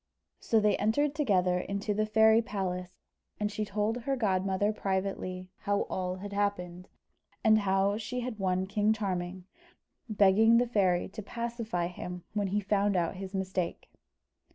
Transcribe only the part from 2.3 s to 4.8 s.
palace, and she told her godmother